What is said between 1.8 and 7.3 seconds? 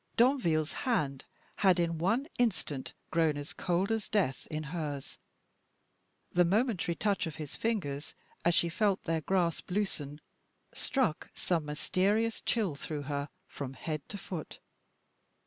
one instant grown cold as death in hers; the momentary touch